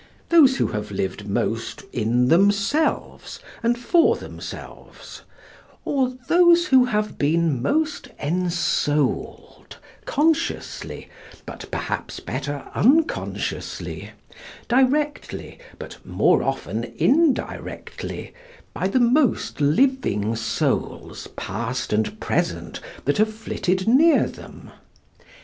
Those 0.29 0.57
who 0.57 0.65
have 0.69 0.89
lived 0.89 1.27
most 1.27 1.83
in 1.93 2.29
themselves 2.29 3.39
and 3.61 3.77
for 3.77 4.15
themselves, 4.15 5.21
or 5.85 6.15
those 6.27 6.65
who 6.65 6.85
have 6.85 7.19
been 7.19 7.61
most 7.61 8.07
ensouled 8.19 9.77
consciously, 10.05 11.07
but 11.45 11.69
perhaps 11.69 12.19
better 12.19 12.67
unconsciously, 12.73 14.09
directly 14.67 15.59
but 15.77 16.03
more 16.03 16.41
often 16.41 16.83
indirectly, 16.97 18.33
by 18.73 18.87
the 18.87 18.99
most 18.99 19.61
living 19.61 20.35
souls 20.35 21.27
past 21.35 21.93
and 21.93 22.19
present 22.19 22.79
that 23.05 23.19
have 23.19 23.31
flitted 23.35 23.87
near 23.87 24.25
them? 24.25 24.71